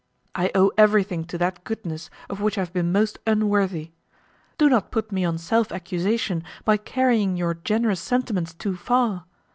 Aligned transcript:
I 0.33 0.49
owe 0.55 0.71
everything 0.79 1.25
to 1.25 1.37
that 1.37 1.63
goodness, 1.63 2.09
of 2.27 2.41
which 2.41 2.57
I 2.57 2.61
have 2.61 2.73
been 2.73 2.91
most 2.91 3.19
unworthy. 3.27 3.91
Do 4.57 4.67
not 4.67 4.89
put 4.89 5.11
me 5.11 5.23
on 5.23 5.37
self 5.37 5.71
accusation, 5.71 6.43
by 6.65 6.77
carrying 6.77 7.37
your 7.37 7.53
generous 7.53 8.01
sentiments 8.01 8.55
too 8.55 8.75
far. 8.75 9.25